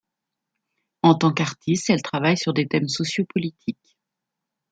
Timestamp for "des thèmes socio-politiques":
2.55-3.99